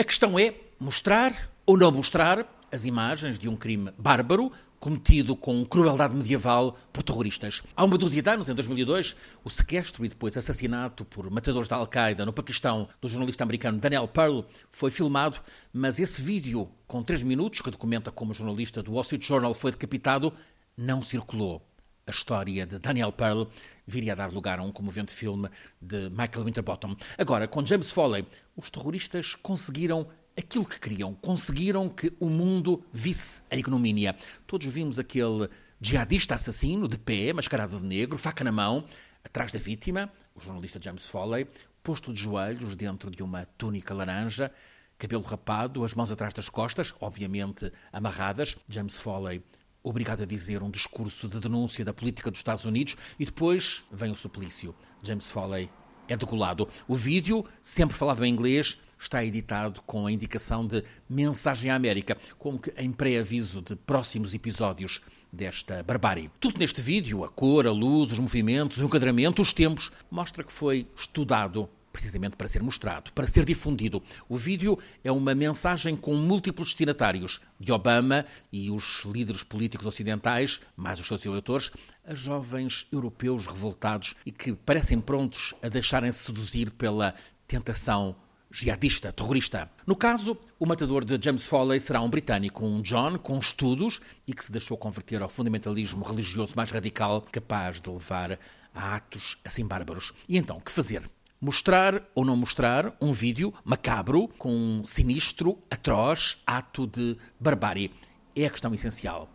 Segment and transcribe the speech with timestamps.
[0.00, 5.62] A questão é mostrar ou não mostrar as imagens de um crime bárbaro cometido com
[5.62, 7.62] crueldade medieval por terroristas.
[7.76, 11.76] Há uma dúzia de anos, em 2002, o sequestro e depois assassinato por matadores da
[11.76, 14.40] Al-Qaeda no Paquistão do jornalista americano Daniel Pearl
[14.70, 15.38] foi filmado,
[15.70, 19.52] mas esse vídeo, com três minutos, que documenta como o jornalista do Wall Street Journal
[19.52, 20.32] foi decapitado,
[20.78, 21.69] não circulou.
[22.06, 23.44] A história de Daniel Pearl
[23.86, 25.48] viria a dar lugar a um comovente filme
[25.80, 26.96] de Michael Winterbottom.
[27.16, 28.26] Agora, com James Foley,
[28.56, 31.14] os terroristas conseguiram aquilo que queriam.
[31.14, 34.16] Conseguiram que o mundo visse a ignomínia.
[34.46, 35.48] Todos vimos aquele
[35.80, 38.84] jihadista assassino, de pé, mascarado de negro, faca na mão,
[39.24, 41.46] atrás da vítima, o jornalista James Foley,
[41.82, 44.52] posto de joelhos dentro de uma túnica laranja,
[44.98, 48.56] cabelo rapado, as mãos atrás das costas, obviamente amarradas.
[48.68, 49.42] James Foley
[49.82, 54.12] obrigado a dizer um discurso de denúncia da política dos Estados Unidos e depois vem
[54.12, 54.74] o suplício.
[55.02, 55.70] James Foley
[56.08, 56.68] é degolado.
[56.88, 62.18] O vídeo, sempre falado em inglês, está editado com a indicação de Mensagem à América,
[62.38, 65.00] como que em pré-aviso de próximos episódios
[65.32, 66.30] desta barbárie.
[66.38, 70.52] Tudo neste vídeo, a cor, a luz, os movimentos, o enquadramento, os tempos, mostra que
[70.52, 74.02] foi estudado precisamente para ser mostrado, para ser difundido.
[74.28, 80.60] O vídeo é uma mensagem com múltiplos destinatários, de Obama e os líderes políticos ocidentais,
[80.76, 81.70] mais os seus eleitores,
[82.04, 87.14] a jovens europeus revoltados e que parecem prontos a deixarem-se seduzir pela
[87.46, 88.16] tentação
[88.50, 89.70] jihadista, terrorista.
[89.86, 94.34] No caso, o matador de James Foley será um britânico, um John com estudos e
[94.34, 98.38] que se deixou converter ao fundamentalismo religioso mais radical, capaz de levar
[98.74, 100.12] a atos assim bárbaros.
[100.28, 101.08] E então, que fazer?
[101.42, 107.90] Mostrar ou não mostrar um vídeo macabro com um sinistro, atroz ato de barbárie?
[108.36, 109.26] É a questão essencial.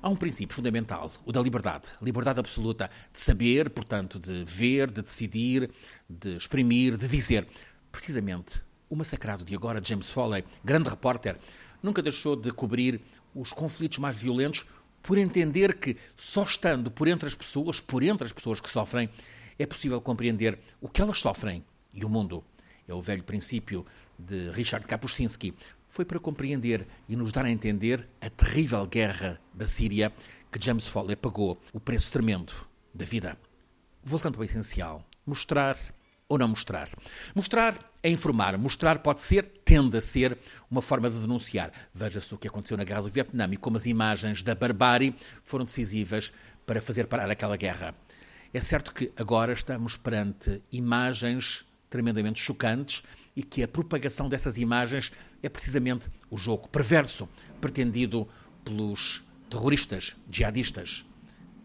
[0.00, 1.88] Há um princípio fundamental, o da liberdade.
[2.00, 5.68] Liberdade absoluta de saber, portanto, de ver, de decidir,
[6.08, 7.44] de exprimir, de dizer.
[7.90, 11.38] Precisamente, o massacrado de agora, James Foley, grande repórter,
[11.82, 13.00] nunca deixou de cobrir
[13.34, 14.64] os conflitos mais violentos
[15.02, 19.10] por entender que só estando por entre as pessoas, por entre as pessoas que sofrem,
[19.58, 22.44] é possível compreender o que elas sofrem e o mundo.
[22.86, 23.84] É o velho princípio
[24.18, 25.54] de Richard Kapuscinski.
[25.88, 30.12] Foi para compreender e nos dar a entender a terrível guerra da Síria
[30.50, 32.52] que James Foley pagou o preço tremendo
[32.94, 33.36] da vida.
[34.02, 35.76] Voltando ao essencial, mostrar
[36.28, 36.88] ou não mostrar.
[37.34, 38.56] Mostrar é informar.
[38.58, 40.36] Mostrar pode ser, tende a ser,
[40.70, 41.72] uma forma de denunciar.
[41.94, 45.64] Veja-se o que aconteceu na Guerra do Vietnã e como as imagens da barbárie foram
[45.64, 46.32] decisivas
[46.66, 47.94] para fazer parar aquela guerra.
[48.52, 53.02] É certo que agora estamos perante imagens tremendamente chocantes
[53.34, 57.28] e que a propagação dessas imagens é precisamente o jogo perverso
[57.60, 58.28] pretendido
[58.64, 61.04] pelos terroristas, jihadistas.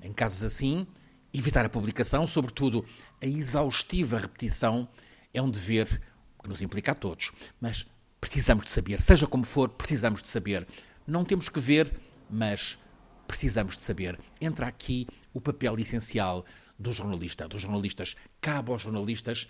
[0.00, 0.86] Em casos assim,
[1.34, 2.84] Evitar a publicação, sobretudo
[3.20, 4.86] a exaustiva repetição,
[5.32, 6.02] é um dever
[6.42, 7.32] que nos implica a todos.
[7.58, 7.86] Mas
[8.20, 10.66] precisamos de saber, seja como for, precisamos de saber.
[11.06, 11.90] Não temos que ver,
[12.28, 12.78] mas
[13.26, 14.20] precisamos de saber.
[14.42, 16.44] Entra aqui o papel essencial
[16.82, 18.14] do jornalista, dos jornalistas.
[18.40, 19.48] Cabe aos jornalistas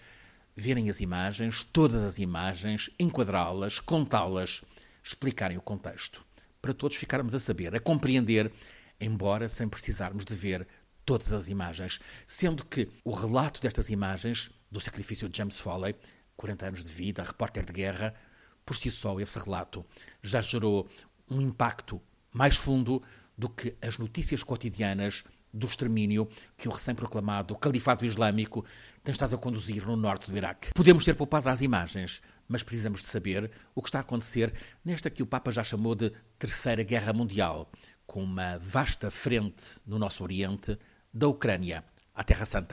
[0.54, 4.62] verem as imagens, todas as imagens, enquadrá-las, contá-las,
[5.02, 6.24] explicarem o contexto.
[6.60, 8.52] Para todos ficarmos a saber, a compreender,
[9.00, 10.68] embora sem precisarmos de ver
[11.04, 15.96] todas as imagens, sendo que o relato destas imagens, do sacrifício de James Foley,
[16.36, 18.14] 40 anos de vida, repórter de guerra,
[18.64, 19.84] por si só esse relato
[20.22, 20.88] já gerou
[21.28, 22.00] um impacto
[22.32, 23.02] mais fundo
[23.36, 28.64] do que as notícias cotidianas do extermínio que o recém-proclamado Califado Islâmico
[29.02, 30.72] tem estado a conduzir no norte do Iraque.
[30.74, 34.52] Podemos ter poupados às imagens, mas precisamos de saber o que está a acontecer
[34.84, 37.70] nesta que o Papa já chamou de Terceira Guerra Mundial,
[38.06, 40.78] com uma vasta frente no nosso Oriente,
[41.12, 42.70] da Ucrânia à Terra Santa.